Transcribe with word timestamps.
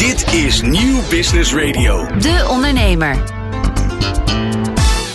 Dit 0.00 0.34
is 0.34 0.60
Nieuw 0.62 1.00
Business 1.10 1.54
Radio. 1.54 2.06
De 2.18 2.46
Ondernemer. 2.48 3.22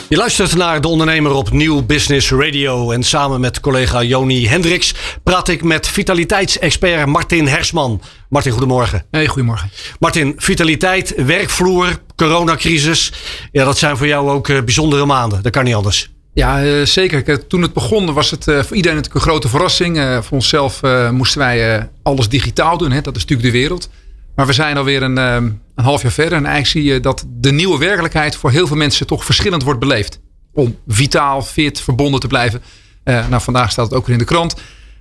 Je 0.09 0.17
luistert 0.17 0.55
naar 0.55 0.81
De 0.81 0.87
Ondernemer 0.87 1.31
op 1.31 1.51
Nieuw 1.51 1.85
Business 1.85 2.31
Radio. 2.31 2.91
En 2.91 3.03
samen 3.03 3.39
met 3.39 3.59
collega 3.59 4.03
Joni 4.03 4.47
Hendricks 4.47 4.93
praat 5.23 5.47
ik 5.47 5.63
met 5.63 5.87
vitaliteitsexpert 5.87 7.05
Martin 7.05 7.47
Hersman. 7.47 8.01
Martin, 8.29 8.51
goedemorgen. 8.51 9.05
Hey, 9.11 9.27
goedemorgen. 9.27 9.71
Martin, 9.99 10.33
vitaliteit, 10.37 11.13
werkvloer, 11.25 11.99
coronacrisis. 12.15 13.13
Ja, 13.51 13.65
dat 13.65 13.77
zijn 13.77 13.97
voor 13.97 14.07
jou 14.07 14.29
ook 14.29 14.49
eh, 14.49 14.61
bijzondere 14.63 15.05
maanden. 15.05 15.43
Dat 15.43 15.51
kan 15.51 15.63
niet 15.63 15.75
anders. 15.75 16.09
Ja, 16.33 16.63
uh, 16.63 16.85
zeker. 16.85 17.47
Toen 17.47 17.61
het 17.61 17.73
begon 17.73 18.13
was 18.13 18.31
het 18.31 18.43
voor 18.43 18.75
iedereen 18.75 18.97
natuurlijk 18.97 19.15
een 19.15 19.31
grote 19.31 19.49
verrassing. 19.49 19.97
Voor 19.97 20.37
onszelf 20.37 20.81
moesten 21.11 21.39
wij 21.39 21.89
alles 22.03 22.29
digitaal 22.29 22.77
doen. 22.77 22.91
Hè? 22.91 23.01
Dat 23.01 23.15
is 23.15 23.21
natuurlijk 23.21 23.53
de 23.53 23.59
wereld. 23.59 23.89
Maar 24.35 24.45
we 24.45 24.53
zijn 24.53 24.77
alweer 24.77 25.03
een, 25.03 25.17
een 25.17 25.59
half 25.75 26.01
jaar 26.01 26.11
verder. 26.11 26.37
En 26.37 26.45
eigenlijk 26.45 26.85
zie 26.85 26.93
je 26.93 26.99
dat 26.99 27.25
de 27.27 27.51
nieuwe 27.51 27.77
werkelijkheid 27.77 28.35
voor 28.35 28.51
heel 28.51 28.67
veel 28.67 28.77
mensen 28.77 29.07
toch 29.07 29.25
verschillend 29.25 29.63
wordt 29.63 29.79
beleefd. 29.79 30.19
Om 30.53 30.77
vitaal, 30.87 31.41
fit, 31.41 31.81
verbonden 31.81 32.19
te 32.19 32.27
blijven. 32.27 32.61
nou, 33.03 33.41
vandaag 33.41 33.71
staat 33.71 33.85
het 33.85 33.95
ook 33.97 34.05
weer 34.05 34.13
in 34.13 34.21
de 34.21 34.25
krant. 34.25 34.55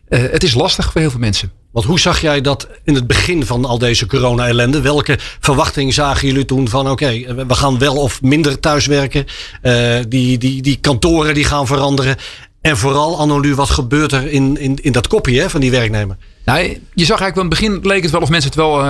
het 0.09 0.45
is 0.45 0.55
lastig 0.55 0.93
voor 0.93 1.01
heel 1.01 1.11
veel 1.11 1.21
mensen. 1.21 1.53
Want 1.75 1.87
hoe 1.87 2.01
zag 2.01 2.21
jij 2.21 2.41
dat 2.41 2.69
in 2.85 2.95
het 2.95 3.07
begin 3.07 3.47
van 3.47 3.65
al 3.65 3.79
deze 3.79 4.07
corona-ellende? 4.07 4.81
Welke 4.81 5.19
verwachting 5.41 5.95
zagen 5.95 6.29
jullie 6.29 6.45
toen 6.45 6.69
van 6.69 6.91
oké, 6.91 7.35
we 7.47 7.55
gaan 7.55 7.79
wel 7.79 7.97
of 7.97 8.23
minder 8.23 8.61
thuiswerken. 8.61 9.27
Uh, 9.63 9.99
die, 10.09 10.39
die, 10.39 10.63
die 10.63 10.77
kantoren 10.77 11.35
die 11.35 11.45
gaan 11.45 11.67
veranderen. 11.67 12.17
En 12.61 12.77
vooral, 12.77 13.19
anno 13.19 13.39
nu, 13.39 13.55
wat 13.55 13.71
gebeurt 13.71 14.13
er 14.13 14.31
in, 14.31 14.57
in, 14.57 14.79
in 14.83 14.93
dat 14.93 15.07
kopje 15.07 15.41
hè, 15.41 15.51
van 15.51 15.61
die 15.61 15.71
werknemer? 15.71 16.17
Nou, 16.45 16.59
je 16.95 17.05
zag 17.05 17.21
eigenlijk, 17.21 17.37
in 17.37 17.41
het 17.41 17.49
begin 17.49 17.93
leek 17.93 18.03
het 18.03 18.13
wel 18.13 18.21
of 18.21 18.29
mensen 18.29 18.51
het 18.51 18.59
wel 18.59 18.83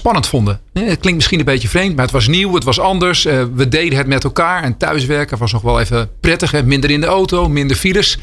spannend 0.00 0.26
vonden. 0.26 0.60
Het 0.72 0.84
klinkt 0.84 1.14
misschien 1.14 1.38
een 1.38 1.44
beetje 1.44 1.68
vreemd, 1.68 1.94
maar 1.94 2.04
het 2.04 2.14
was 2.14 2.28
nieuw, 2.28 2.54
het 2.54 2.64
was 2.64 2.80
anders. 2.80 3.26
Uh, 3.26 3.42
we 3.54 3.68
deden 3.68 3.98
het 3.98 4.06
met 4.06 4.24
elkaar 4.24 4.62
en 4.62 4.76
thuiswerken 4.76 5.38
was 5.38 5.52
nog 5.52 5.62
wel 5.62 5.80
even 5.80 6.10
prettig. 6.20 6.50
Hè? 6.50 6.62
Minder 6.62 6.90
in 6.90 7.00
de 7.00 7.06
auto, 7.06 7.48
minder 7.48 7.76
files. 7.76 8.18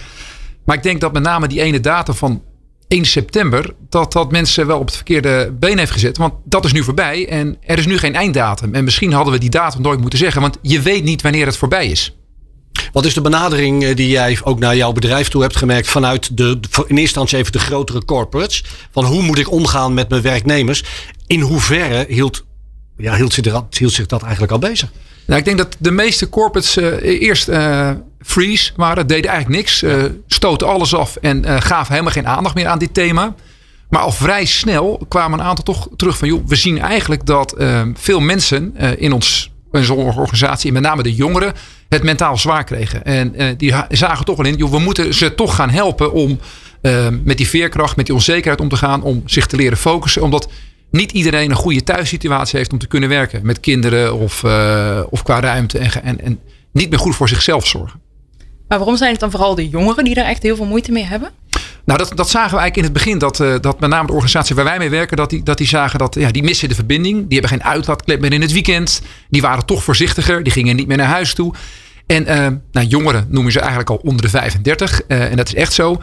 Maar 0.65 0.75
ik 0.75 0.83
denk 0.83 1.02
dat 1.02 1.13
met 1.13 1.23
name 1.23 1.47
die 1.47 1.61
ene 1.61 1.79
datum 1.79 2.13
van 2.13 2.41
1 2.87 3.05
september, 3.05 3.73
dat 3.89 4.11
dat 4.11 4.31
mensen 4.31 4.67
wel 4.67 4.79
op 4.79 4.85
het 4.85 4.95
verkeerde 4.95 5.55
been 5.59 5.77
heeft 5.77 5.91
gezet. 5.91 6.17
Want 6.17 6.33
dat 6.43 6.65
is 6.65 6.71
nu 6.71 6.83
voorbij 6.83 7.27
en 7.27 7.57
er 7.61 7.77
is 7.77 7.85
nu 7.85 7.97
geen 7.97 8.15
einddatum. 8.15 8.73
En 8.73 8.83
misschien 8.83 9.13
hadden 9.13 9.33
we 9.33 9.39
die 9.39 9.49
datum 9.49 9.81
nooit 9.81 9.99
moeten 9.99 10.19
zeggen, 10.19 10.41
want 10.41 10.57
je 10.61 10.81
weet 10.81 11.03
niet 11.03 11.21
wanneer 11.21 11.45
het 11.45 11.57
voorbij 11.57 11.87
is. 11.87 12.15
Wat 12.91 13.05
is 13.05 13.13
de 13.13 13.21
benadering 13.21 13.83
eh, 13.83 13.95
die 13.95 14.09
jij 14.09 14.39
ook 14.43 14.59
naar 14.59 14.75
jouw 14.75 14.91
bedrijf 14.91 15.27
toe 15.27 15.41
hebt 15.41 15.55
gemerkt 15.55 15.87
vanuit 15.87 16.37
de, 16.37 16.45
in 16.45 16.59
eerste 16.77 16.93
instantie 16.93 17.37
even 17.37 17.52
de 17.52 17.59
grotere 17.59 18.05
corporates? 18.05 18.63
Van 18.91 19.05
hoe 19.05 19.21
moet 19.21 19.39
ik 19.39 19.52
omgaan 19.52 19.93
met 19.93 20.09
mijn 20.09 20.21
werknemers? 20.21 20.83
In 21.28 21.42
hoeverre 21.42 22.06
hield, 22.08 22.45
ja, 22.97 23.16
hield, 23.16 23.33
zich, 23.33 23.44
dat, 23.44 23.78
hield 23.78 23.94
zich 23.94 24.06
dat 24.06 24.22
eigenlijk 24.22 24.52
al 24.52 24.59
bezig? 24.59 24.92
Nou, 25.25 25.39
ik 25.39 25.45
denk 25.45 25.58
dat 25.58 25.75
de 25.80 25.92
meeste 25.92 26.30
corporates 26.30 26.78
uh, 26.78 27.22
eerst 27.22 27.50
uh, 27.50 27.92
freeze 28.20 28.72
waren, 28.75 29.08
deden 29.08 29.31
eigenlijk 29.31 29.59
niks, 29.59 29.83
uh, 29.83 30.03
stoten 30.28 30.67
alles 30.67 30.95
af 30.95 31.16
en 31.16 31.61
gaven 31.61 31.92
helemaal 31.92 32.14
geen 32.14 32.28
aandacht 32.28 32.55
meer 32.55 32.67
aan 32.67 32.80
dit 32.80 32.94
thema. 32.94 33.36
Maar 33.89 34.02
al 34.02 34.11
vrij 34.11 34.45
snel 34.45 35.05
kwamen 35.08 35.39
een 35.39 35.45
aantal 35.45 35.64
toch 35.64 35.88
terug 35.95 36.17
van, 36.17 36.28
joh, 36.28 36.48
we 36.48 36.55
zien 36.55 36.80
eigenlijk 36.80 37.25
dat 37.25 37.55
veel 37.94 38.20
mensen 38.20 38.75
in 38.98 39.11
ons 39.11 39.52
in 39.72 39.83
zo'n 39.83 39.98
organisatie, 39.98 40.67
en 40.67 40.73
met 40.73 40.83
name 40.83 41.03
de 41.03 41.16
jongeren, 41.16 41.53
het 41.89 42.03
mentaal 42.03 42.38
zwaar 42.38 42.64
kregen. 42.64 43.03
En 43.03 43.58
die 43.58 43.73
zagen 43.89 44.25
toch 44.25 44.38
wel 44.38 44.45
in, 44.45 44.55
joh, 44.55 44.72
we 44.72 44.80
moeten 44.80 45.14
ze 45.14 45.36
toch 45.36 45.55
gaan 45.55 45.70
helpen 45.70 46.11
om 46.14 46.39
met 47.23 47.38
die 47.38 47.48
veerkracht, 47.48 47.95
met 47.95 48.05
die 48.05 48.16
onzekerheid 48.16 48.61
om 48.61 48.70
te 48.70 48.78
gaan, 48.78 49.03
om 49.03 49.23
zich 49.25 49.45
te 49.45 49.55
leren 49.55 49.78
focussen. 49.78 50.22
Omdat 50.22 50.50
niet 50.97 51.11
iedereen 51.11 51.49
een 51.49 51.55
goede 51.55 51.83
thuissituatie 51.83 52.57
heeft 52.57 52.71
om 52.71 52.77
te 52.77 52.87
kunnen 52.87 53.09
werken. 53.09 53.45
Met 53.45 53.59
kinderen 53.59 54.15
of, 54.15 54.43
uh, 54.43 55.03
of 55.09 55.23
qua 55.23 55.39
ruimte. 55.39 55.77
En, 55.77 56.03
en, 56.03 56.21
en 56.21 56.39
niet 56.71 56.89
meer 56.89 56.99
goed 56.99 57.15
voor 57.15 57.29
zichzelf 57.29 57.67
zorgen. 57.67 57.99
Maar 58.67 58.77
waarom 58.77 58.97
zijn 58.97 59.11
het 59.11 59.19
dan 59.19 59.31
vooral 59.31 59.55
de 59.55 59.69
jongeren 59.69 60.03
die 60.03 60.13
daar 60.13 60.25
echt 60.25 60.43
heel 60.43 60.55
veel 60.55 60.65
moeite 60.65 60.91
mee 60.91 61.03
hebben? 61.03 61.31
Nou, 61.86 61.99
dat, 61.99 62.11
dat 62.15 62.30
zagen 62.30 62.52
we 62.52 62.59
eigenlijk 62.59 62.77
in 62.77 62.83
het 62.83 62.93
begin. 62.93 63.17
Dat, 63.17 63.39
uh, 63.39 63.55
dat 63.61 63.80
met 63.80 63.89
name 63.89 64.07
de 64.07 64.13
organisatie 64.13 64.55
waar 64.55 64.65
wij 64.65 64.77
mee 64.77 64.89
werken, 64.89 65.17
dat 65.17 65.30
die, 65.30 65.43
dat 65.43 65.57
die 65.57 65.67
zagen 65.67 65.99
dat 65.99 66.15
ja, 66.15 66.31
die 66.31 66.43
missen 66.43 66.69
de 66.69 66.75
verbinding. 66.75 67.15
Die 67.27 67.39
hebben 67.39 67.59
geen 67.59 67.69
uitlaatklep 67.69 68.19
meer 68.19 68.33
in 68.33 68.41
het 68.41 68.52
weekend. 68.52 69.02
Die 69.30 69.41
waren 69.41 69.65
toch 69.65 69.83
voorzichtiger. 69.83 70.43
Die 70.43 70.53
gingen 70.53 70.75
niet 70.75 70.87
meer 70.87 70.97
naar 70.97 71.07
huis 71.07 71.33
toe. 71.33 71.53
En 72.05 72.23
uh, 72.23 72.47
nou, 72.71 72.87
jongeren 72.87 73.27
noemen 73.30 73.52
ze 73.52 73.59
eigenlijk 73.59 73.89
al 73.89 73.99
onder 74.03 74.21
de 74.21 74.30
35. 74.30 75.02
en 75.02 75.36
dat 75.36 75.47
is 75.47 75.55
echt 75.55 75.73
zo. 75.73 76.02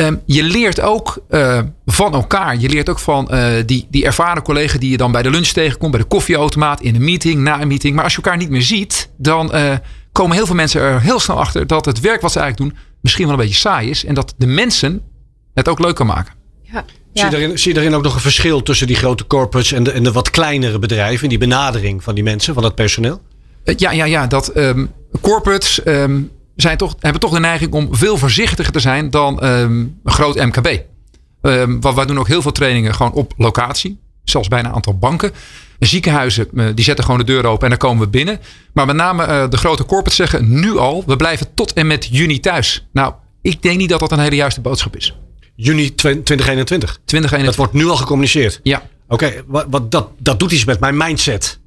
Um, 0.00 0.22
je 0.26 0.42
leert 0.42 0.80
ook 0.80 1.22
uh, 1.30 1.60
van 1.86 2.12
elkaar. 2.12 2.56
Je 2.56 2.68
leert 2.68 2.88
ook 2.88 2.98
van 2.98 3.28
uh, 3.30 3.52
die, 3.66 3.86
die 3.90 4.04
ervaren 4.04 4.42
collega 4.42 4.78
die 4.78 4.90
je 4.90 4.96
dan 4.96 5.12
bij 5.12 5.22
de 5.22 5.30
lunch 5.30 5.46
tegenkomt, 5.46 5.90
bij 5.90 6.00
de 6.00 6.06
koffieautomaat, 6.06 6.80
in 6.80 6.94
een 6.94 7.04
meeting, 7.04 7.40
na 7.40 7.60
een 7.60 7.68
meeting. 7.68 7.94
Maar 7.94 8.04
als 8.04 8.14
je 8.14 8.22
elkaar 8.22 8.38
niet 8.38 8.50
meer 8.50 8.62
ziet, 8.62 9.10
dan 9.16 9.54
uh, 9.54 9.74
komen 10.12 10.36
heel 10.36 10.46
veel 10.46 10.54
mensen 10.54 10.80
er 10.80 11.00
heel 11.00 11.20
snel 11.20 11.38
achter 11.38 11.66
dat 11.66 11.84
het 11.84 12.00
werk 12.00 12.20
wat 12.20 12.32
ze 12.32 12.40
eigenlijk 12.40 12.70
doen 12.70 12.82
misschien 13.00 13.24
wel 13.24 13.34
een 13.34 13.40
beetje 13.40 13.58
saai 13.58 13.90
is. 13.90 14.04
En 14.04 14.14
dat 14.14 14.34
de 14.36 14.46
mensen 14.46 15.02
het 15.54 15.68
ook 15.68 15.78
leuk 15.78 15.94
kan 15.94 16.06
maken. 16.06 16.34
Ja. 16.62 16.84
Ja. 17.12 17.20
Zie, 17.20 17.24
je 17.24 17.30
daarin, 17.30 17.58
zie 17.58 17.68
je 17.68 17.74
daarin 17.74 17.94
ook 17.94 18.02
nog 18.02 18.14
een 18.14 18.20
verschil 18.20 18.62
tussen 18.62 18.86
die 18.86 18.96
grote 18.96 19.26
corporates 19.26 19.72
en 19.72 19.82
de, 19.82 19.90
en 19.90 20.02
de 20.02 20.12
wat 20.12 20.30
kleinere 20.30 20.78
bedrijven? 20.78 21.28
Die 21.28 21.38
benadering 21.38 22.02
van 22.02 22.14
die 22.14 22.24
mensen, 22.24 22.54
van 22.54 22.62
dat 22.62 22.74
personeel? 22.74 23.20
Ja, 23.64 23.90
ja, 23.90 24.04
ja. 24.04 24.26
Dat 24.26 24.56
um, 24.56 24.90
corporates. 25.20 25.80
Um, 25.86 26.30
zijn 26.60 26.76
toch, 26.76 26.94
hebben 26.98 27.20
toch 27.20 27.32
de 27.32 27.40
neiging 27.40 27.72
om 27.72 27.88
veel 27.90 28.16
voorzichtiger 28.16 28.72
te 28.72 28.80
zijn 28.80 29.10
dan 29.10 29.44
um, 29.44 29.98
een 30.04 30.12
groot 30.12 30.36
MKB. 30.36 30.66
Um, 30.66 31.80
ehm, 31.82 31.94
we 31.94 32.06
doen 32.06 32.18
ook 32.18 32.28
heel 32.28 32.42
veel 32.42 32.52
trainingen 32.52 32.94
gewoon 32.94 33.12
op 33.12 33.32
locatie. 33.36 34.00
Zelfs 34.24 34.48
bijna 34.48 34.68
een 34.68 34.74
aantal 34.74 34.98
banken. 34.98 35.32
Ziekenhuizen 35.78 36.48
uh, 36.52 36.66
die 36.74 36.84
zetten 36.84 37.04
gewoon 37.04 37.20
de 37.20 37.26
deur 37.26 37.46
open 37.46 37.62
en 37.62 37.68
dan 37.68 37.78
komen 37.78 38.04
we 38.04 38.10
binnen. 38.10 38.40
Maar 38.72 38.86
met 38.86 38.96
name 38.96 39.26
uh, 39.26 39.48
de 39.48 39.56
grote 39.56 39.84
corporates 39.84 40.16
zeggen 40.16 40.60
nu 40.60 40.76
al, 40.76 41.02
we 41.06 41.16
blijven 41.16 41.54
tot 41.54 41.72
en 41.72 41.86
met 41.86 42.08
juni 42.10 42.40
thuis. 42.40 42.86
Nou, 42.92 43.14
ik 43.42 43.62
denk 43.62 43.78
niet 43.78 43.88
dat 43.88 44.00
dat 44.00 44.12
een 44.12 44.18
hele 44.18 44.36
juiste 44.36 44.60
boodschap 44.60 44.96
is. 44.96 45.16
Juni 45.54 45.94
2021? 45.94 47.00
2021. 47.04 47.46
Dat 47.46 47.56
wordt 47.56 47.72
nu 47.72 47.88
al 47.88 47.96
gecommuniceerd? 47.96 48.60
Ja. 48.62 48.82
Oké, 49.08 49.32
wat, 49.46 49.66
wat, 49.70 49.90
dat, 49.90 50.08
dat 50.18 50.38
doet 50.38 50.52
iets 50.52 50.64
met 50.64 50.80
mijn 50.80 50.96
mindset. 50.96 51.59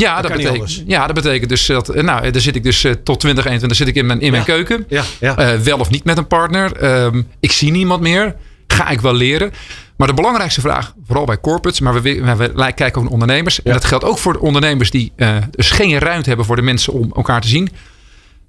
Ja, 0.00 0.22
dat, 0.22 0.32
betekent, 0.32 0.82
ja, 0.86 1.06
dat 1.06 1.14
betekent 1.14 1.48
dus 1.48 1.66
dat. 1.66 1.88
Eh, 1.88 2.02
nou, 2.02 2.30
daar 2.30 2.40
zit 2.40 2.56
ik 2.56 2.62
dus 2.62 2.84
uh, 2.84 2.92
tot 2.92 3.20
2021 3.20 3.78
zit 3.78 3.88
ik 3.88 3.94
in 3.94 4.06
mijn, 4.06 4.20
in 4.20 4.30
mijn 4.30 4.44
keuken. 4.44 4.84
Ja, 4.88 5.04
ja. 5.20 5.54
Uh, 5.54 5.60
wel 5.60 5.78
of 5.78 5.90
niet 5.90 6.04
met 6.04 6.18
een 6.18 6.26
partner. 6.26 6.84
Um, 7.04 7.26
ik 7.40 7.52
zie 7.52 7.70
niemand 7.70 8.00
meer. 8.00 8.36
Ga 8.66 8.88
ik 8.88 9.00
wel 9.00 9.14
leren. 9.14 9.52
Maar 9.96 10.08
de 10.08 10.14
belangrijkste 10.14 10.60
vraag, 10.60 10.94
vooral 11.06 11.24
bij 11.24 11.40
corporates, 11.40 11.80
maar 11.80 11.92
we, 11.92 12.00
we, 12.00 12.36
we 12.36 12.52
kijken 12.54 12.94
ook 12.94 13.02
naar 13.02 13.12
ondernemers. 13.12 13.56
Ja. 13.56 13.62
En 13.64 13.72
dat 13.72 13.84
geldt 13.84 14.04
ook 14.04 14.18
voor 14.18 14.32
de 14.32 14.40
ondernemers 14.40 14.90
die 14.90 15.12
dus 15.50 15.70
geen 15.70 15.98
ruimte 15.98 16.28
hebben 16.28 16.46
voor 16.46 16.56
de 16.56 16.62
mensen 16.62 16.92
om 16.92 17.12
elkaar 17.16 17.40
te 17.40 17.48
zien. 17.48 17.68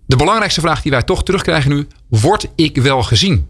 De 0.06 0.16
belangrijkste 0.16 0.62
vraag 0.62 0.82
die 0.82 0.92
wij 0.92 1.04
toch 1.04 1.24
terugkrijgen 1.24 1.72
nu: 1.72 1.88
word 2.08 2.48
ik 2.56 2.78
wel 2.78 3.04
gezien? 3.04 3.48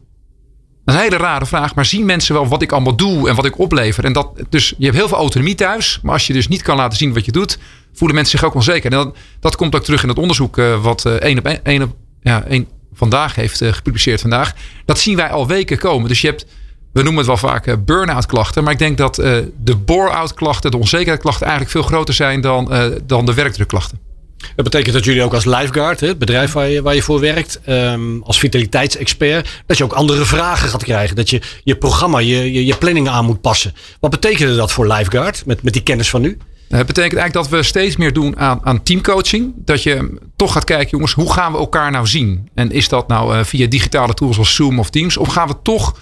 Een 0.85 0.95
hele 0.95 1.17
rare 1.17 1.45
vraag, 1.45 1.75
maar 1.75 1.85
zien 1.85 2.05
mensen 2.05 2.33
wel 2.33 2.47
wat 2.47 2.61
ik 2.61 2.71
allemaal 2.71 2.95
doe 2.95 3.29
en 3.29 3.35
wat 3.35 3.45
ik 3.45 3.59
oplever? 3.59 4.05
En 4.05 4.13
dat, 4.13 4.29
dus 4.49 4.73
je 4.77 4.85
hebt 4.85 4.97
heel 4.97 5.07
veel 5.07 5.17
autonomie 5.17 5.55
thuis, 5.55 5.99
maar 6.03 6.13
als 6.13 6.27
je 6.27 6.33
dus 6.33 6.47
niet 6.47 6.61
kan 6.61 6.77
laten 6.77 6.97
zien 6.97 7.13
wat 7.13 7.25
je 7.25 7.31
doet, 7.31 7.57
voelen 7.93 8.15
mensen 8.15 8.39
zich 8.39 8.47
ook 8.47 8.55
onzeker. 8.55 8.91
En 8.91 8.97
dat, 8.97 9.15
dat 9.39 9.55
komt 9.55 9.75
ook 9.75 9.83
terug 9.83 10.03
in 10.03 10.09
het 10.09 10.17
onderzoek 10.17 10.57
uh, 10.57 10.83
wat 10.83 11.05
uh, 11.05 11.13
één 11.13 11.37
op 11.37 11.45
één 11.45 11.81
op 11.81 11.95
ja, 12.21 12.43
één 12.43 12.67
vandaag 12.93 13.35
heeft 13.35 13.61
uh, 13.61 13.73
gepubliceerd 13.73 14.21
vandaag. 14.21 14.53
Dat 14.85 14.99
zien 14.99 15.15
wij 15.15 15.29
al 15.29 15.47
weken 15.47 15.77
komen. 15.77 16.07
Dus 16.07 16.21
je 16.21 16.27
hebt, 16.27 16.45
we 16.93 17.01
noemen 17.01 17.17
het 17.17 17.27
wel 17.27 17.51
vaak 17.51 17.85
burn-out 17.85 18.25
klachten, 18.25 18.63
maar 18.63 18.73
ik 18.73 18.79
denk 18.79 18.97
dat 18.97 19.15
de 19.15 19.75
bore-out 19.85 20.33
klachten, 20.33 20.71
de 20.71 20.77
onzekerheidsklachten 20.77 21.47
eigenlijk 21.47 21.75
veel 21.75 21.87
groter 21.87 22.13
zijn 22.13 22.41
dan, 22.41 22.71
dan 23.05 23.25
de 23.25 23.33
werkdrukklachten. 23.33 24.10
Dat 24.55 24.65
betekent 24.65 24.93
dat 24.93 25.05
jullie 25.05 25.23
ook 25.23 25.33
als 25.33 25.45
lifeguard, 25.45 25.99
het 25.99 26.19
bedrijf 26.19 26.51
waar 26.51 26.69
je, 26.69 26.81
waar 26.81 26.95
je 26.95 27.01
voor 27.01 27.19
werkt, 27.19 27.59
um, 27.67 28.23
als 28.23 28.39
vitaliteitsexpert, 28.39 29.63
dat 29.65 29.77
je 29.77 29.83
ook 29.83 29.93
andere 29.93 30.25
vragen 30.25 30.69
gaat 30.69 30.83
krijgen. 30.83 31.15
Dat 31.15 31.29
je 31.29 31.41
je 31.63 31.75
programma, 31.75 32.19
je, 32.19 32.53
je, 32.53 32.65
je 32.65 32.75
planning 32.75 33.09
aan 33.09 33.25
moet 33.25 33.41
passen. 33.41 33.73
Wat 33.99 34.11
betekende 34.11 34.55
dat 34.55 34.71
voor 34.71 34.87
lifeguard 34.87 35.45
met, 35.45 35.63
met 35.63 35.73
die 35.73 35.83
kennis 35.83 36.09
van 36.09 36.21
nu? 36.21 36.37
Het 36.77 36.87
betekent 36.87 37.19
eigenlijk 37.19 37.33
dat 37.33 37.59
we 37.59 37.63
steeds 37.63 37.95
meer 37.95 38.13
doen 38.13 38.37
aan, 38.37 38.59
aan 38.63 38.83
teamcoaching. 38.83 39.53
Dat 39.55 39.83
je 39.83 40.19
toch 40.35 40.51
gaat 40.51 40.63
kijken, 40.63 40.89
jongens, 40.89 41.13
hoe 41.13 41.33
gaan 41.33 41.51
we 41.51 41.57
elkaar 41.57 41.91
nou 41.91 42.07
zien? 42.07 42.49
En 42.53 42.71
is 42.71 42.89
dat 42.89 43.07
nou 43.07 43.35
uh, 43.35 43.43
via 43.43 43.67
digitale 43.67 44.13
tools 44.13 44.37
als 44.37 44.55
Zoom 44.55 44.79
of 44.79 44.89
Teams? 44.89 45.17
Of 45.17 45.27
gaan 45.27 45.47
we 45.47 45.55
toch 45.63 45.95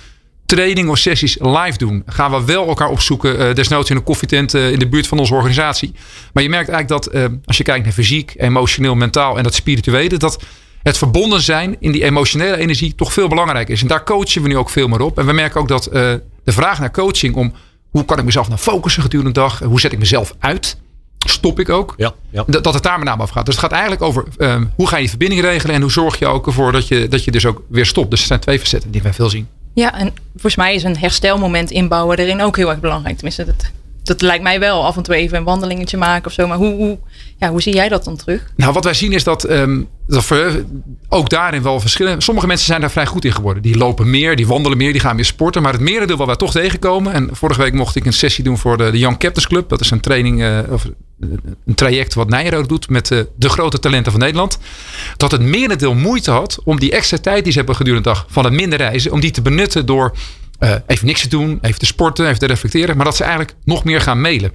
training 0.50 0.90
of 0.90 0.98
sessies 0.98 1.38
live 1.40 1.78
doen? 1.78 2.04
Gaan 2.06 2.32
we 2.32 2.46
wel 2.46 2.68
elkaar 2.68 2.90
opzoeken, 2.90 3.40
uh, 3.40 3.54
desnoods 3.54 3.90
in 3.90 3.96
een 3.96 4.04
koffietent 4.04 4.56
uh, 4.56 4.72
in 4.72 4.80
de 4.80 4.88
buurt 4.88 5.08
van 5.08 5.20
onze 5.20 5.34
organisatie? 5.34 5.94
Maar 6.34 6.44
je 6.44 6.50
merkt 6.50 6.70
eigenlijk 6.70 7.04
dat 7.04 7.34
als 7.46 7.58
je 7.58 7.64
kijkt 7.64 7.84
naar 7.84 7.94
fysiek, 7.94 8.34
emotioneel, 8.38 8.96
mentaal 8.96 9.38
en 9.38 9.44
dat 9.44 9.54
spirituele, 9.54 10.18
dat 10.18 10.44
het 10.84 10.98
verbonden 10.98 11.42
zijn 11.42 11.76
in 11.80 11.92
die 11.92 12.04
emotionele 12.04 12.58
energie 12.58 12.96
toch 12.96 13.14
veel 13.14 13.28
belangrijker 13.28 13.74
is. 13.74 13.82
En 13.82 13.88
daar 13.88 14.04
coachen 14.04 14.42
we 14.42 14.48
nu 14.48 14.58
ook 14.58 14.70
veel 14.70 14.88
meer 14.88 15.02
op. 15.02 15.20
En 15.20 15.26
we 15.26 15.34
merken 15.34 15.62
ook 15.62 15.68
dat 15.68 15.84
de 15.84 16.22
vraag 16.46 16.80
naar 16.80 16.92
coaching 16.92 17.36
om 17.36 17.54
hoe 17.90 18.06
kan 18.06 18.20
ik 18.20 18.26
mezelf 18.26 18.48
nou 18.48 18.60
focussen 18.60 19.02
gedurende 19.02 19.32
de 19.34 19.40
dag? 19.40 19.60
Hoe 19.60 19.80
zet 19.80 19.92
ik 19.92 20.00
mezelf 20.00 20.36
uit? 20.40 20.78
Stop 21.28 21.60
ik 21.60 21.70
ook? 21.70 21.94
Ja, 21.98 22.14
ja. 22.30 22.44
Dat, 22.48 22.64
dat 22.64 22.74
het 22.74 22.84
daar 22.84 22.98
met 22.98 23.08
name 23.08 23.22
af 23.22 23.30
gaat. 23.30 23.46
Dus 23.46 23.56
het 23.56 23.64
gaat 23.64 23.72
eigenlijk 23.72 24.02
over 24.02 24.26
um, 24.38 24.72
hoe 24.76 24.88
ga 24.88 24.98
je 24.98 25.10
verbinding 25.10 25.42
regelen 25.42 25.76
en 25.76 25.82
hoe 25.82 25.92
zorg 25.92 26.20
je 26.20 26.28
ook 26.28 26.48
ervoor 26.48 26.72
dat 26.72 26.88
je, 26.88 27.08
dat 27.08 27.24
je 27.24 27.32
dus 27.32 27.46
ook 27.46 27.62
weer 27.70 27.86
stopt. 27.86 28.12
Dus 28.12 28.22
er 28.22 28.28
zijn 28.28 28.40
twee 28.40 28.60
facetten 28.60 28.92
die 28.92 29.02
wij 29.02 29.14
veel 29.14 29.30
zien. 29.30 29.48
Ja, 29.74 29.94
en 29.94 30.14
volgens 30.32 30.56
mij 30.56 30.76
is 30.76 30.84
een 30.84 30.98
herstelmoment 30.98 31.72
inbouwen 31.72 32.18
erin 32.18 32.42
ook 32.42 32.58
heel 32.58 32.70
erg 32.70 32.80
belangrijk. 32.80 33.16
Tenminste, 33.16 33.46
dat 33.46 33.72
dat 34.10 34.22
lijkt 34.22 34.44
mij 34.44 34.60
wel 34.60 34.86
af 34.86 34.98
en 34.98 35.04
toe 35.04 35.16
even 35.16 35.38
een 35.38 35.44
wandelingetje 35.44 35.98
maken 35.98 36.26
of 36.26 36.34
zo. 36.34 36.48
Maar 36.48 36.58
hoe, 36.58 36.74
hoe, 36.74 36.98
ja, 37.38 37.50
hoe 37.50 37.62
zie 37.62 37.74
jij 37.74 37.90
dat 37.90 38.04
dan 38.04 38.18
terug? 38.18 38.52
Nou, 38.56 38.74
wat 38.74 38.84
wij 38.84 38.94
zien 38.94 39.12
is 39.12 39.24
dat, 39.24 39.50
um, 39.50 39.90
ook 41.10 41.30
daarin 41.30 41.64
wel 41.64 41.80
verschillen. 41.80 42.22
Sommige 42.22 42.48
mensen 42.48 42.66
zijn 42.66 42.82
daar 42.82 42.92
vrij 42.92 43.06
goed 43.06 43.26
in 43.26 43.34
geworden. 43.34 43.64
Die 43.64 43.78
lopen 43.78 44.10
meer, 44.10 44.36
die 44.36 44.48
wandelen 44.48 44.78
meer, 44.78 44.92
die 44.92 45.02
gaan 45.02 45.16
meer 45.16 45.26
sporten. 45.26 45.62
Maar 45.62 45.74
het 45.74 45.82
merendeel 45.82 46.18
wat 46.18 46.28
wij 46.28 46.36
toch 46.36 46.52
tegenkomen. 46.52 47.14
En 47.14 47.30
vorige 47.32 47.62
week 47.62 47.74
mocht 47.74 47.96
ik 47.96 48.06
een 48.06 48.14
sessie 48.14 48.44
doen 48.44 48.58
voor 48.58 48.78
de, 48.78 48.92
de 48.92 48.98
Young 48.98 49.18
Captains 49.18 49.48
Club. 49.48 49.70
Dat 49.70 49.82
is 49.82 49.92
een 49.92 50.00
training, 50.00 50.42
uh, 50.42 50.60
of 50.70 50.86
een 51.66 51.76
traject 51.76 52.14
wat 52.14 52.30
Nijrode 52.30 52.68
doet 52.68 52.90
met 52.90 53.12
uh, 53.12 53.20
de 53.36 53.50
grote 53.50 53.80
talenten 53.80 54.12
van 54.12 54.22
Nederland. 54.22 54.60
Dat 55.18 55.32
het 55.32 55.42
merendeel 55.42 55.94
moeite 55.94 56.32
had 56.32 56.60
om 56.64 56.80
die 56.80 56.92
extra 56.92 57.18
tijd 57.18 57.44
die 57.44 57.52
ze 57.52 57.58
hebben 57.58 57.76
gedurende 57.76 58.10
de 58.10 58.16
dag 58.16 58.26
van 58.30 58.44
het 58.44 58.54
minder 58.54 58.78
reizen. 58.78 59.12
Om 59.12 59.20
die 59.20 59.32
te 59.32 59.42
benutten 59.42 59.86
door 59.86 60.16
uh, 60.60 60.74
even 60.88 61.06
niks 61.06 61.22
te 61.22 61.28
doen, 61.28 61.58
even 61.62 61.80
te 61.80 61.86
sporten, 61.86 62.28
even 62.28 62.40
te 62.40 62.46
reflecteren. 62.46 62.96
Maar 62.96 63.06
dat 63.06 63.16
ze 63.16 63.24
eigenlijk 63.24 63.56
nog 63.64 63.84
meer 63.84 64.02
gaan 64.02 64.22
mailen. 64.22 64.52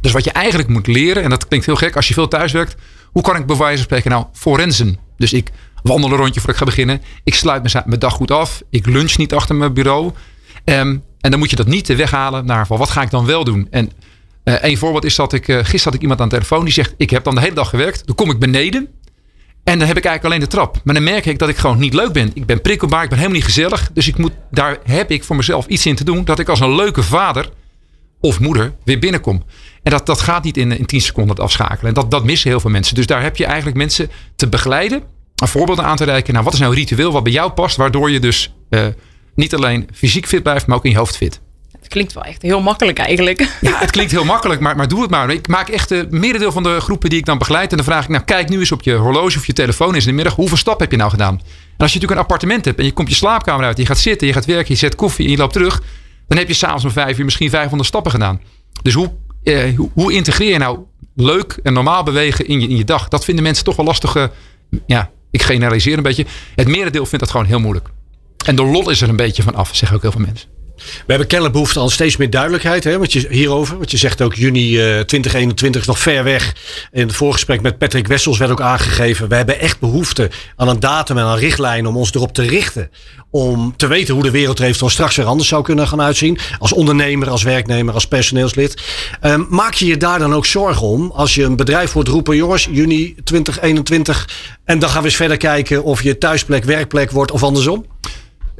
Dus 0.00 0.12
wat 0.12 0.24
je 0.24 0.30
eigenlijk 0.30 0.68
moet 0.68 0.86
leren, 0.86 1.22
en 1.22 1.30
dat 1.30 1.48
klinkt 1.48 1.66
heel 1.66 1.76
gek 1.76 1.96
als 1.96 2.08
je 2.08 2.14
veel 2.14 2.28
thuiswerkt. 2.28 2.76
Hoe 3.12 3.22
kan 3.22 3.36
ik 3.36 3.46
bij 3.46 3.56
wijze 3.56 3.76
van 3.76 3.84
spreken 3.84 4.10
nou 4.10 4.24
forensen? 4.32 4.98
Dus 5.16 5.32
ik 5.32 5.50
wandel 5.82 6.10
een 6.10 6.16
rondje 6.16 6.40
voordat 6.40 6.50
ik 6.50 6.56
ga 6.56 6.64
beginnen. 6.64 7.02
Ik 7.24 7.34
sluit 7.34 7.86
mijn 7.86 8.00
dag 8.00 8.12
goed 8.12 8.30
af. 8.30 8.62
Ik 8.70 8.86
lunch 8.86 9.16
niet 9.16 9.34
achter 9.34 9.54
mijn 9.54 9.74
bureau. 9.74 10.12
Um, 10.64 11.02
en 11.20 11.30
dan 11.30 11.38
moet 11.38 11.50
je 11.50 11.56
dat 11.56 11.66
niet 11.66 11.96
weghalen 11.96 12.46
naar 12.46 12.66
wat 12.68 12.90
ga 12.90 13.02
ik 13.02 13.10
dan 13.10 13.26
wel 13.26 13.44
doen? 13.44 13.66
En 13.70 13.90
uh, 14.44 14.54
een 14.60 14.78
voorbeeld 14.78 15.04
is 15.04 15.14
dat 15.14 15.32
ik, 15.32 15.48
uh, 15.48 15.56
gisteren 15.56 15.82
had 15.82 15.94
ik 15.94 16.00
iemand 16.00 16.20
aan 16.20 16.28
de 16.28 16.34
telefoon 16.34 16.64
die 16.64 16.72
zegt: 16.72 16.94
Ik 16.96 17.10
heb 17.10 17.24
dan 17.24 17.34
de 17.34 17.40
hele 17.40 17.54
dag 17.54 17.68
gewerkt. 17.68 18.06
Dan 18.06 18.14
kom 18.14 18.30
ik 18.30 18.38
beneden. 18.38 18.88
En 19.64 19.78
dan 19.78 19.88
heb 19.88 19.96
ik 19.96 20.04
eigenlijk 20.04 20.24
alleen 20.24 20.48
de 20.48 20.56
trap. 20.56 20.80
Maar 20.84 20.94
dan 20.94 21.04
merk 21.04 21.26
ik 21.26 21.38
dat 21.38 21.48
ik 21.48 21.56
gewoon 21.56 21.78
niet 21.78 21.94
leuk 21.94 22.12
ben. 22.12 22.30
Ik 22.34 22.46
ben 22.46 22.60
prikkelbaar, 22.60 23.02
ik 23.02 23.08
ben 23.08 23.18
helemaal 23.18 23.38
niet 23.38 23.46
gezellig. 23.46 23.90
Dus 23.92 24.08
ik 24.08 24.18
moet, 24.18 24.32
daar 24.50 24.78
heb 24.84 25.10
ik 25.10 25.24
voor 25.24 25.36
mezelf 25.36 25.66
iets 25.66 25.86
in 25.86 25.94
te 25.94 26.04
doen. 26.04 26.24
Dat 26.24 26.38
ik 26.38 26.48
als 26.48 26.60
een 26.60 26.74
leuke 26.74 27.02
vader 27.02 27.50
of 28.20 28.40
moeder 28.40 28.74
weer 28.84 28.98
binnenkom. 28.98 29.42
En 29.82 29.90
dat, 29.90 30.06
dat 30.06 30.20
gaat 30.20 30.44
niet 30.44 30.56
in, 30.56 30.78
in 30.78 30.86
10 30.86 31.00
seconden 31.00 31.36
afschakelen. 31.36 31.88
En 31.88 31.94
dat, 31.94 32.10
dat 32.10 32.24
missen 32.24 32.50
heel 32.50 32.60
veel 32.60 32.70
mensen. 32.70 32.94
Dus 32.94 33.06
daar 33.06 33.22
heb 33.22 33.36
je 33.36 33.46
eigenlijk 33.46 33.76
mensen 33.76 34.10
te 34.36 34.48
begeleiden. 34.48 35.02
Een 35.36 35.48
voorbeelden 35.48 35.84
aan 35.84 35.96
te 35.96 36.04
reiken. 36.04 36.32
Nou, 36.32 36.44
wat 36.44 36.54
is 36.54 36.60
nou 36.60 36.72
een 36.72 36.78
ritueel 36.78 37.12
wat 37.12 37.22
bij 37.22 37.32
jou 37.32 37.50
past. 37.50 37.76
Waardoor 37.76 38.10
je 38.10 38.20
dus 38.20 38.54
uh, 38.70 38.86
niet 39.34 39.54
alleen 39.54 39.88
fysiek 39.92 40.26
fit 40.26 40.42
blijft, 40.42 40.66
maar 40.66 40.76
ook 40.76 40.84
in 40.84 40.90
je 40.90 40.96
hoofd 40.96 41.16
fit 41.16 41.40
klinkt 41.92 42.12
wel 42.12 42.22
echt 42.22 42.42
heel 42.42 42.60
makkelijk 42.60 42.98
eigenlijk. 42.98 43.48
Ja, 43.60 43.78
het 43.78 43.90
klinkt 43.90 44.12
heel 44.12 44.24
makkelijk, 44.24 44.60
maar, 44.60 44.76
maar 44.76 44.88
doe 44.88 45.02
het 45.02 45.10
maar. 45.10 45.30
Ik 45.30 45.48
maak 45.48 45.68
echt 45.68 45.88
de 45.88 46.06
merendeel 46.10 46.52
van 46.52 46.62
de 46.62 46.80
groepen 46.80 47.10
die 47.10 47.18
ik 47.18 47.24
dan 47.24 47.38
begeleid. 47.38 47.70
En 47.70 47.76
dan 47.76 47.86
vraag 47.86 48.02
ik, 48.02 48.08
nou 48.08 48.24
kijk 48.24 48.48
nu 48.48 48.58
eens 48.58 48.72
op 48.72 48.82
je 48.82 48.94
horloge 48.94 49.38
of 49.38 49.46
je 49.46 49.52
telefoon 49.52 49.94
is 49.94 50.02
in 50.02 50.08
de 50.08 50.16
middag. 50.16 50.34
Hoeveel 50.34 50.56
stap 50.56 50.80
heb 50.80 50.90
je 50.90 50.96
nou 50.96 51.10
gedaan? 51.10 51.34
En 51.34 51.42
als 51.78 51.92
je 51.92 51.98
natuurlijk 51.98 52.12
een 52.12 52.18
appartement 52.18 52.64
hebt 52.64 52.78
en 52.78 52.84
je 52.84 52.92
komt 52.92 53.08
je 53.08 53.14
slaapkamer 53.14 53.64
uit. 53.64 53.76
Je 53.76 53.86
gaat 53.86 53.98
zitten, 53.98 54.26
je 54.26 54.32
gaat 54.32 54.44
werken, 54.44 54.72
je 54.72 54.78
zet 54.78 54.94
koffie 54.94 55.24
en 55.24 55.30
je 55.30 55.36
loopt 55.36 55.52
terug. 55.52 55.82
Dan 56.28 56.38
heb 56.38 56.48
je 56.48 56.54
s'avonds 56.54 56.84
om 56.84 56.90
vijf 56.90 57.18
uur 57.18 57.24
misschien 57.24 57.50
500 57.50 57.88
stappen 57.88 58.10
gedaan. 58.10 58.40
Dus 58.82 58.94
hoe, 58.94 59.12
eh, 59.42 59.78
hoe, 59.94 60.12
integreer 60.12 60.52
je 60.52 60.58
nou 60.58 60.78
leuk 61.14 61.58
en 61.62 61.72
normaal 61.72 62.02
bewegen 62.02 62.46
in 62.46 62.60
je, 62.60 62.68
in 62.68 62.76
je 62.76 62.84
dag? 62.84 63.08
Dat 63.08 63.24
vinden 63.24 63.44
mensen 63.44 63.64
toch 63.64 63.76
wel 63.76 63.86
lastig. 63.86 64.16
Uh, 64.16 64.24
ja, 64.86 65.10
ik 65.30 65.42
generaliseer 65.42 65.96
een 65.96 66.02
beetje. 66.02 66.26
Het 66.54 66.68
merendeel 66.68 67.06
vindt 67.06 67.20
dat 67.20 67.30
gewoon 67.30 67.46
heel 67.46 67.60
moeilijk. 67.60 67.88
En 68.44 68.56
de 68.56 68.64
lol 68.64 68.90
is 68.90 69.00
er 69.00 69.08
een 69.08 69.16
beetje 69.16 69.42
van 69.42 69.54
af, 69.54 69.76
zeggen 69.76 69.96
ook 69.96 70.02
heel 70.02 70.12
veel 70.12 70.20
mensen. 70.20 70.48
We 70.76 70.82
hebben 71.06 71.26
kennelijk 71.26 71.54
behoefte 71.54 71.80
aan 71.80 71.90
steeds 71.90 72.16
meer 72.16 72.30
duidelijkheid 72.30 72.84
hè, 72.84 72.98
wat 72.98 73.12
je, 73.12 73.26
hierover. 73.30 73.76
Want 73.76 73.90
je 73.90 73.96
zegt 73.96 74.22
ook 74.22 74.34
juni 74.34 74.70
uh, 74.70 75.00
2021 75.00 75.80
is 75.80 75.86
nog 75.86 75.98
ver 75.98 76.24
weg. 76.24 76.54
In 76.92 77.06
het 77.06 77.16
voorgesprek 77.16 77.60
met 77.62 77.78
Patrick 77.78 78.06
Wessels 78.06 78.38
werd 78.38 78.50
ook 78.50 78.60
aangegeven. 78.60 79.28
We 79.28 79.34
hebben 79.34 79.60
echt 79.60 79.80
behoefte 79.80 80.30
aan 80.56 80.68
een 80.68 80.80
datum 80.80 81.18
en 81.18 81.24
een 81.24 81.38
richtlijn 81.38 81.86
om 81.86 81.96
ons 81.96 82.14
erop 82.14 82.32
te 82.32 82.42
richten. 82.42 82.90
Om 83.30 83.76
te 83.76 83.86
weten 83.86 84.14
hoe 84.14 84.22
de 84.22 84.30
wereld 84.30 84.58
er 84.58 84.64
eventueel 84.64 84.90
straks 84.90 85.16
weer 85.16 85.26
anders 85.26 85.48
zou 85.48 85.62
kunnen 85.62 85.88
gaan 85.88 86.00
uitzien. 86.00 86.38
Als 86.58 86.72
ondernemer, 86.72 87.30
als 87.30 87.42
werknemer, 87.42 87.94
als 87.94 88.06
personeelslid. 88.06 88.82
Um, 89.22 89.46
maak 89.50 89.74
je 89.74 89.86
je 89.86 89.96
daar 89.96 90.18
dan 90.18 90.34
ook 90.34 90.46
zorgen 90.46 90.86
om? 90.86 91.10
Als 91.10 91.34
je 91.34 91.42
een 91.42 91.56
bedrijf 91.56 91.92
hoort 91.92 92.08
roepen, 92.08 92.36
jongens, 92.36 92.68
juni 92.70 93.14
2021. 93.24 94.28
En 94.64 94.78
dan 94.78 94.88
gaan 94.88 95.00
we 95.00 95.06
eens 95.06 95.16
verder 95.16 95.36
kijken 95.36 95.84
of 95.84 96.02
je 96.02 96.18
thuisplek, 96.18 96.64
werkplek 96.64 97.10
wordt 97.10 97.32
of 97.32 97.42
andersom? 97.42 97.84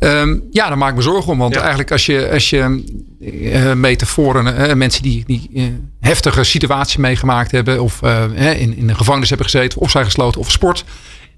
Um, 0.04 0.43
ja, 0.50 0.69
daar 0.69 0.78
maak 0.78 0.90
ik 0.90 0.96
me 0.96 1.02
zorgen 1.02 1.32
om. 1.32 1.38
Want 1.38 1.56
eigenlijk 1.56 1.90
als 1.93 2.06
je, 2.06 2.31
als 2.32 2.50
je 2.50 2.84
uh, 3.20 3.72
metaforen, 3.72 4.69
uh, 4.69 4.75
mensen 4.75 5.02
die, 5.02 5.25
die 5.26 5.50
uh, 5.52 5.64
heftige 6.00 6.44
situaties 6.44 6.96
meegemaakt 6.96 7.50
hebben. 7.50 7.82
Of 7.82 8.02
in, 8.34 8.76
in 8.76 8.87
de 8.87 8.94
gevangenis 8.94 9.28
hebben 9.28 9.46
gezeten. 9.46 9.81
Of 9.81 9.90
zijn 9.90 10.04
gesloten 10.04 10.40
of 10.40 10.50
sport. 10.50 10.84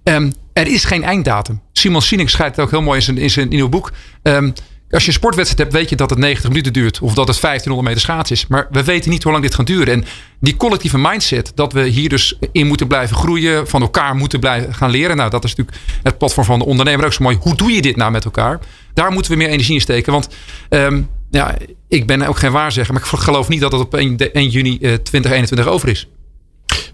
Um, 0.02 0.32
er 0.52 0.66
is 0.66 0.84
geen 0.84 1.05
einddatum. 1.05 1.61
Simon 1.72 2.02
Sinek 2.02 2.28
schrijft 2.28 2.56
het 2.56 2.64
ook 2.64 2.70
heel 2.70 2.82
mooi 2.82 2.99
in 2.99 3.05
zijn, 3.05 3.19
in 3.19 3.31
zijn 3.31 3.49
nieuwe 3.49 3.69
boek. 3.69 3.93
Um, 4.22 4.52
als 4.94 5.02
je 5.02 5.08
een 5.08 5.14
sportwedstrijd 5.14 5.62
hebt, 5.62 5.73
weet 5.73 5.91
je 5.91 5.96
dat 5.96 6.11
het 6.11 6.19
90 6.19 6.49
minuten 6.49 6.73
duurt. 6.73 7.00
Of 7.00 7.14
dat 7.14 7.29
het 7.29 7.41
1500 7.41 7.88
meter 7.88 8.00
schaats 8.00 8.31
is. 8.31 8.46
Maar 8.46 8.69
we 8.70 8.85
weten 8.85 9.11
niet 9.11 9.23
hoe 9.23 9.32
lang 9.32 9.44
dit 9.44 9.55
gaat 9.55 9.67
duren. 9.67 9.94
En 9.94 10.05
die 10.41 10.56
collectieve 10.56 10.99
mindset, 10.99 11.52
dat 11.55 11.73
we 11.73 11.87
hier 11.87 12.08
dus 12.08 12.38
in 12.52 12.67
moeten 12.67 12.87
blijven 12.87 13.17
groeien. 13.17 13.69
Van 13.69 13.82
elkaar 13.82 14.14
moeten 14.14 14.41
blijven 14.41 14.75
gaan 14.75 14.91
leren. 14.91 15.17
Nou, 15.17 15.31
dat 15.31 15.44
is 15.44 15.55
natuurlijk 15.55 15.87
het 16.02 16.19
platform 16.19 16.46
van 16.46 16.58
de 16.58 16.64
ondernemer 16.64 17.05
ook 17.05 17.12
zo 17.12 17.23
mooi. 17.23 17.38
Hoe 17.41 17.55
doe 17.55 17.73
je 17.73 17.82
dit 17.82 17.96
nou 17.96 18.11
met 18.11 18.25
elkaar? 18.25 18.61
Daar 18.94 19.12
moeten 19.12 19.32
we 19.32 19.38
meer 19.38 19.49
energie 19.49 19.75
in 19.75 19.81
steken. 19.81 20.12
Want 20.12 20.29
um, 20.69 21.08
ja, 21.31 21.56
ik 21.88 22.06
ben 22.06 22.23
ook 22.23 22.38
geen 22.38 22.52
waarzegger. 22.52 22.94
Maar 22.94 23.02
ik 23.02 23.08
geloof 23.08 23.49
niet 23.49 23.61
dat 23.61 23.73
het 23.73 23.81
op 23.81 23.94
1, 23.94 24.17
1 24.32 24.49
juni 24.49 24.79
2021 24.79 25.67
over 25.67 25.88
is. 25.88 26.08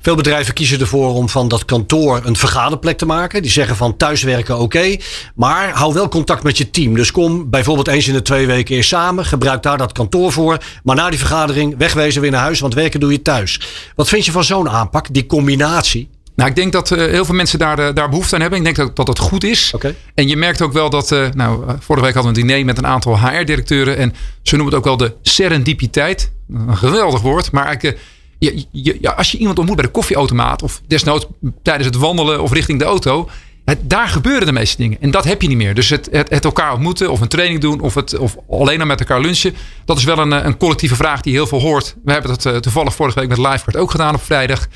Veel 0.00 0.15
bedrijven 0.15 0.55
kiezen 0.55 0.81
ervoor 0.81 1.15
om 1.15 1.29
van 1.29 1.49
dat 1.49 1.65
kantoor 1.65 2.21
een 2.25 2.37
vergaderplek 2.37 2.99
te 2.99 3.06
maken. 3.06 3.43
Die 3.43 3.50
zeggen 3.50 3.77
van 3.77 3.97
thuiswerken 3.97 4.59
oké, 4.59 4.97
maar 5.35 5.71
hou 5.73 5.94
wel 5.94 6.09
contact 6.09 6.43
met 6.43 6.59
je 6.59 6.71
team. 6.71 6.94
Dus 6.94 7.11
kom 7.11 7.50
bijvoorbeeld 7.50 7.88
eens 7.88 8.09
in 8.09 8.15
de 8.15 8.23
twee 8.23 8.47
weken 8.47 8.75
eerst 8.77 8.88
samen. 8.88 9.25
Gebruik 9.25 9.62
daar 9.62 9.79
dat 9.79 9.93
kantoor 9.93 10.32
voor. 10.32 10.59
Maar 10.82 10.97
na 10.97 11.11
die 11.11 11.19
vergadering 11.19 11.75
wegwezen 11.79 12.21
weer 12.23 12.31
naar 12.31 12.41
huis, 12.41 12.61
want 12.61 12.75
werken 12.75 13.00
doe 13.00 13.12
je 13.12 13.23
thuis. 13.23 13.61
Wat 13.97 14.09
vind 14.09 14.25
je 14.25 14.32
van 14.32 14.44
zo'n 14.44 14.69
aanpak, 14.69 15.15
die 15.15 15.27
combinatie? 15.27 16.09
Nou, 16.35 16.53
ik 16.53 16.56
denk 16.56 16.73
dat 16.73 16.91
uh, 16.91 16.99
heel 16.99 17.25
veel 17.25 17.35
mensen 17.35 17.59
daar, 17.59 17.79
uh, 17.79 17.88
daar 17.94 18.09
behoefte 18.09 18.35
aan 18.35 18.41
hebben. 18.41 18.59
Ik 18.59 18.65
denk 18.65 18.76
dat, 18.76 18.97
dat 18.97 19.09
het 19.09 19.19
goed 19.19 19.44
is. 19.44 19.73
Okay. 19.75 19.97
En 20.15 20.29
je 20.29 20.37
merkt 20.37 20.62
ook 20.62 20.73
wel 20.73 20.91
dat. 20.91 21.11
Uh, 21.11 21.29
nou, 21.35 21.65
vorige 21.81 22.05
week 22.05 22.15
hadden 22.15 22.35
we 22.35 22.41
een 22.41 22.47
diner 22.47 22.65
met 22.65 22.79
een 22.79 22.87
aantal 22.87 23.19
HR-directeuren. 23.19 23.97
En 23.97 24.15
ze 24.43 24.56
noemen 24.56 24.75
het 24.75 24.75
ook 24.75 24.88
wel 24.88 24.97
de 24.97 25.15
serendipiteit. 25.23 26.33
Een 26.50 26.76
geweldig 26.76 27.21
woord. 27.21 27.53
Maar 27.53 27.65
eigenlijk 27.65 27.99
je, 28.40 28.98
ja, 29.00 29.10
als 29.10 29.32
je 29.32 29.38
iemand 29.38 29.58
ontmoet 29.58 29.76
bij 29.76 29.84
de 29.84 29.92
koffieautomaat 29.92 30.62
of 30.62 30.81
desnoods 30.87 31.26
tijdens 31.62 31.87
het 31.87 31.96
wandelen 31.96 32.42
of 32.42 32.52
richting 32.52 32.78
de 32.78 32.84
auto, 32.84 33.28
het, 33.64 33.90
daar 33.90 34.08
gebeuren 34.08 34.46
de 34.46 34.52
meeste 34.52 34.76
dingen. 34.76 35.00
En 35.00 35.10
dat 35.10 35.25
heb 35.25 35.42
je 35.42 35.48
niet 35.48 35.56
meer. 35.56 35.75
Dus 35.75 35.90
het, 35.90 36.08
het, 36.10 36.44
elkaar 36.44 36.72
ontmoeten 36.72 37.10
of 37.10 37.20
een 37.20 37.28
training 37.28 37.60
doen 37.60 37.81
of, 37.81 37.94
het, 37.94 38.19
of 38.19 38.37
alleen 38.50 38.78
maar 38.78 38.87
met 38.87 39.00
elkaar 39.00 39.20
lunchen, 39.20 39.54
dat 39.84 39.98
is 39.98 40.04
wel 40.04 40.19
een, 40.19 40.46
een 40.46 40.56
collectieve 40.56 40.94
vraag 40.94 41.20
die 41.20 41.32
heel 41.32 41.46
veel 41.46 41.60
hoort. 41.60 41.96
We 42.04 42.12
hebben 42.12 42.31
dat 42.31 42.44
uh, 42.44 42.56
toevallig 42.56 42.94
vorige 42.94 43.20
week 43.20 43.28
met 43.28 43.38
Livecard 43.38 43.76
ook 43.76 43.90
gedaan 43.90 44.14
op 44.14 44.22
vrijdag. 44.22 44.68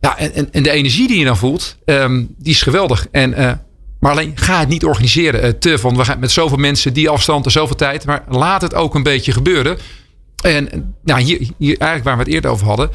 Ja, 0.00 0.18
en, 0.18 0.52
en, 0.52 0.62
de 0.62 0.70
energie 0.70 1.08
die 1.08 1.18
je 1.18 1.24
dan 1.24 1.36
voelt, 1.36 1.76
um, 1.84 2.34
die 2.38 2.52
is 2.52 2.62
geweldig. 2.62 3.06
En, 3.10 3.40
uh, 3.40 3.52
maar 4.00 4.12
alleen 4.12 4.32
ga 4.34 4.58
het 4.58 4.68
niet 4.68 4.84
organiseren. 4.84 5.44
Uh, 5.44 5.50
te 5.50 5.78
van 5.78 5.96
we 5.96 6.04
gaan 6.04 6.18
met 6.18 6.30
zoveel 6.30 6.56
mensen, 6.56 6.92
die 6.92 7.08
afstand 7.08 7.44
en 7.44 7.50
zoveel 7.50 7.76
tijd. 7.76 8.04
Maar 8.04 8.24
laat 8.28 8.62
het 8.62 8.74
ook 8.74 8.94
een 8.94 9.02
beetje 9.02 9.32
gebeuren. 9.32 9.78
En 10.42 10.94
nou, 11.04 11.20
hier, 11.20 11.38
hier 11.58 11.78
eigenlijk 11.78 12.04
waar 12.04 12.16
we 12.16 12.22
het 12.22 12.32
eerder 12.32 12.50
over 12.50 12.66
hadden. 12.66 12.90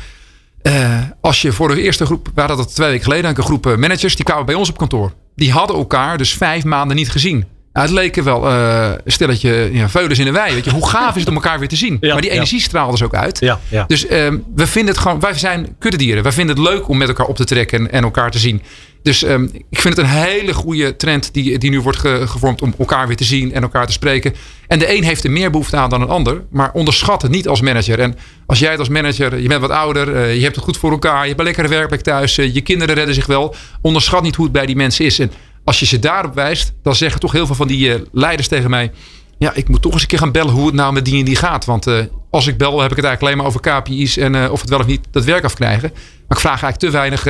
Uh, 0.63 1.01
als 1.21 1.41
je 1.41 1.51
voor 1.51 1.67
de 1.67 1.81
eerste 1.81 2.05
groep, 2.05 2.29
we 2.33 2.39
hadden 2.39 2.57
dat 2.57 2.75
twee 2.75 2.89
weken 2.89 3.03
geleden, 3.03 3.29
een 3.29 3.43
groep 3.43 3.67
eh, 3.67 3.75
managers, 3.75 4.15
die 4.15 4.25
kwamen 4.25 4.45
bij 4.45 4.55
ons 4.55 4.69
op 4.69 4.77
kantoor. 4.77 5.13
Die 5.35 5.51
hadden 5.51 5.75
elkaar 5.75 6.17
dus 6.17 6.33
vijf 6.33 6.63
maanden 6.63 6.95
niet 6.95 7.11
gezien. 7.11 7.45
Nou, 7.73 7.87
het 7.87 7.95
leken 7.95 8.23
wel 8.23 8.47
uh, 8.47 8.91
stelletje 9.05 9.69
ja, 9.71 9.89
veulens 9.89 10.19
in 10.19 10.25
de 10.25 10.31
wei. 10.31 10.53
Weet 10.53 10.65
je, 10.65 10.71
hoe 10.71 10.89
gaaf 10.89 11.13
is 11.13 11.19
het 11.19 11.29
om 11.29 11.35
elkaar 11.35 11.59
weer 11.59 11.67
te 11.67 11.75
zien? 11.75 11.97
Ja, 12.01 12.13
maar 12.13 12.21
die 12.21 12.31
energie 12.31 12.57
ja. 12.57 12.63
straalde 12.63 12.91
dus 12.91 13.03
ook 13.03 13.15
uit. 13.15 13.39
Ja, 13.39 13.85
dus 13.87 14.11
um, 14.11 14.43
we 14.55 14.67
vinden 14.67 14.93
het 14.93 15.03
gewoon, 15.03 15.19
wij 15.19 15.33
zijn 15.33 15.75
kuddedieren. 15.79 16.23
Wij 16.23 16.31
vinden 16.31 16.55
het 16.55 16.65
leuk 16.65 16.87
om 16.87 16.97
met 16.97 17.07
elkaar 17.07 17.25
op 17.25 17.35
te 17.35 17.45
trekken 17.45 17.79
en, 17.79 17.91
en 17.91 18.03
elkaar 18.03 18.31
te 18.31 18.39
zien. 18.39 18.61
Dus 19.05 19.23
um, 19.23 19.49
ik 19.69 19.79
vind 19.79 19.97
het 19.97 20.05
een 20.05 20.11
hele 20.11 20.53
goede 20.53 20.95
trend 20.95 21.33
die, 21.33 21.57
die 21.57 21.69
nu 21.69 21.81
wordt 21.81 21.97
ge, 21.97 22.23
gevormd 22.27 22.61
om 22.61 22.73
elkaar 22.79 23.07
weer 23.07 23.15
te 23.15 23.23
zien 23.23 23.53
en 23.53 23.61
elkaar 23.61 23.85
te 23.85 23.91
spreken. 23.91 24.33
En 24.67 24.79
de 24.79 24.97
een 24.97 25.03
heeft 25.03 25.23
er 25.23 25.31
meer 25.31 25.51
behoefte 25.51 25.77
aan 25.77 25.89
dan 25.89 26.01
een 26.01 26.07
ander. 26.07 26.43
Maar 26.49 26.71
onderschat 26.73 27.21
het 27.21 27.31
niet 27.31 27.47
als 27.47 27.61
manager. 27.61 27.99
En 27.99 28.15
als 28.45 28.59
jij 28.59 28.69
het 28.69 28.79
als 28.79 28.89
manager, 28.89 29.39
je 29.39 29.47
bent 29.47 29.61
wat 29.61 29.69
ouder, 29.69 30.15
uh, 30.15 30.35
je 30.35 30.43
hebt 30.43 30.55
het 30.55 30.63
goed 30.63 30.77
voor 30.77 30.91
elkaar, 30.91 31.21
je 31.21 31.27
hebt 31.27 31.39
een 31.39 31.45
lekkere 31.45 31.67
werkplek 31.67 32.01
thuis, 32.01 32.37
uh, 32.37 32.53
je 32.53 32.61
kinderen 32.61 32.95
redden 32.95 33.15
zich 33.15 33.25
wel. 33.25 33.55
Onderschat 33.81 34.21
niet 34.21 34.35
hoe 34.35 34.45
het 34.45 34.53
bij 34.53 34.65
die 34.65 34.75
mensen 34.75 35.05
is. 35.05 35.19
En 35.19 35.31
als 35.63 35.79
je 35.79 35.85
ze 35.85 35.99
daarop 35.99 36.33
wijst, 36.33 36.73
dan 36.83 36.95
zeggen 36.95 37.19
toch 37.19 37.31
heel 37.31 37.45
veel 37.45 37.55
van 37.55 37.67
die 37.67 37.89
uh, 37.89 37.95
leiders 38.11 38.47
tegen 38.47 38.69
mij. 38.69 38.91
Ja, 39.37 39.53
ik 39.53 39.67
moet 39.67 39.81
toch 39.81 39.93
eens 39.93 40.01
een 40.01 40.07
keer 40.07 40.19
gaan 40.19 40.31
bellen 40.31 40.53
hoe 40.53 40.65
het 40.65 40.75
nou 40.75 40.93
met 40.93 41.05
die 41.05 41.19
en 41.19 41.25
die 41.25 41.35
gaat. 41.35 41.65
Want 41.65 41.87
als 42.29 42.47
ik 42.47 42.57
bel, 42.57 42.81
heb 42.81 42.91
ik 42.91 42.97
het 42.97 43.05
eigenlijk 43.05 43.21
alleen 43.21 43.37
maar 43.37 43.45
over 43.45 43.59
KPI's 43.59 44.17
en 44.17 44.51
of 44.51 44.61
het 44.61 44.69
wel 44.69 44.79
of 44.79 44.85
niet 44.85 45.07
dat 45.11 45.23
werk 45.23 45.43
afkrijgen. 45.43 45.89
Maar 45.93 46.37
ik 46.37 46.39
vraag 46.39 46.63
eigenlijk 46.63 46.79
te 46.79 46.89
weinig, 46.89 47.23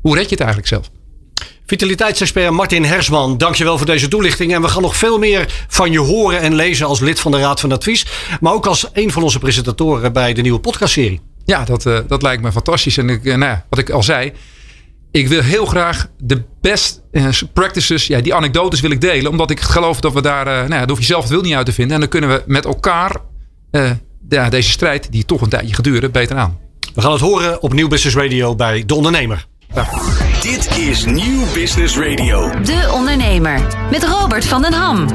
hoe 0.00 0.14
red 0.14 0.24
je 0.24 0.30
het 0.30 0.40
eigenlijk 0.40 0.68
zelf? 0.68 0.90
Vitaliteitsexpert 1.66 2.50
Martin 2.50 2.84
Hersman, 2.84 3.38
dankjewel 3.38 3.76
voor 3.76 3.86
deze 3.86 4.08
toelichting. 4.08 4.54
En 4.54 4.62
we 4.62 4.68
gaan 4.68 4.82
nog 4.82 4.96
veel 4.96 5.18
meer 5.18 5.64
van 5.68 5.92
je 5.92 5.98
horen 5.98 6.40
en 6.40 6.54
lezen 6.54 6.86
als 6.86 7.00
lid 7.00 7.20
van 7.20 7.30
de 7.30 7.38
Raad 7.38 7.60
van 7.60 7.72
Advies. 7.72 8.06
Maar 8.40 8.52
ook 8.52 8.66
als 8.66 8.88
een 8.92 9.12
van 9.12 9.22
onze 9.22 9.38
presentatoren 9.38 10.12
bij 10.12 10.32
de 10.32 10.42
nieuwe 10.42 10.58
podcastserie. 10.58 11.20
Ja, 11.44 11.64
dat, 11.64 11.84
uh, 11.84 11.98
dat 12.08 12.22
lijkt 12.22 12.42
me 12.42 12.52
fantastisch. 12.52 12.98
En 12.98 13.08
ik, 13.08 13.24
uh, 13.24 13.34
nou 13.36 13.50
ja, 13.50 13.64
wat 13.68 13.78
ik 13.78 13.90
al 13.90 14.02
zei, 14.02 14.32
ik 15.10 15.28
wil 15.28 15.42
heel 15.42 15.66
graag 15.66 16.08
de 16.18 16.42
best 16.60 17.02
uh, 17.12 17.28
practices, 17.52 18.06
ja, 18.06 18.20
die 18.20 18.34
anekdotes 18.34 18.80
wil 18.80 18.90
ik 18.90 19.00
delen. 19.00 19.30
Omdat 19.30 19.50
ik 19.50 19.60
geloof 19.60 20.00
dat 20.00 20.12
we 20.12 20.22
daar, 20.22 20.44
nou 20.44 20.58
ja, 20.58 20.68
daar 20.68 20.88
hoef 20.88 20.98
je 20.98 21.04
zelf 21.04 21.22
het 21.22 21.32
wil 21.32 21.42
niet 21.42 21.54
uit 21.54 21.66
te 21.66 21.72
vinden. 21.72 21.94
En 21.94 22.00
dan 22.00 22.08
kunnen 22.08 22.30
we 22.30 22.42
met 22.46 22.64
elkaar 22.64 23.16
deze 24.50 24.70
strijd, 24.70 25.12
die 25.12 25.24
toch 25.24 25.40
een 25.40 25.48
tijdje 25.48 25.74
gaat 25.74 25.84
duren, 25.84 26.10
beter 26.10 26.36
aan. 26.36 26.58
We 26.94 27.00
gaan 27.00 27.12
het 27.12 27.20
horen 27.20 27.62
op 27.62 27.72
Nieuw 27.72 27.88
Business 27.88 28.16
Radio 28.16 28.54
bij 28.54 28.84
De 28.86 28.94
Ondernemer. 28.94 29.46
Dit 30.44 30.78
is 30.78 31.04
Nieuw 31.04 31.52
Business 31.52 31.98
Radio. 31.98 32.50
De 32.62 32.90
Ondernemer 32.92 33.60
met 33.90 34.04
Robert 34.04 34.44
van 34.44 34.62
den 34.62 34.72
Ham. 34.72 35.06